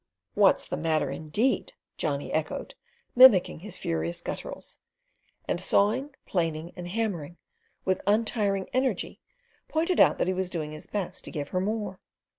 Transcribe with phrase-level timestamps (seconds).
[0.33, 2.73] "What's the matter indeed!" Johnny echoed,
[3.15, 4.79] mimicking his furious gutturals,
[5.47, 7.37] and sawing, planing, and hammering,
[7.85, 9.21] with untiring energy,
[9.67, 11.99] pointed out that he was doing his best to give her more.